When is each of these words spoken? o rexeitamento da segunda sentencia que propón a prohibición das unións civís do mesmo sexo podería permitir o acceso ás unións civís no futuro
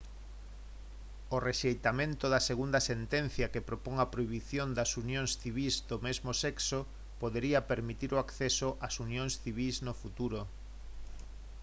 o 1.35 1.37
rexeitamento 1.47 2.25
da 2.33 2.45
segunda 2.49 2.79
sentencia 2.91 3.51
que 3.53 3.65
propón 3.69 3.95
a 3.99 4.09
prohibición 4.13 4.67
das 4.77 4.91
unións 5.03 5.31
civís 5.41 5.75
do 5.89 5.97
mesmo 6.07 6.31
sexo 6.43 6.79
podería 7.21 7.67
permitir 7.71 8.09
o 8.13 8.21
acceso 8.25 8.69
ás 8.87 8.95
unións 9.05 9.33
civís 9.43 9.75
no 9.87 9.93
futuro 10.01 10.39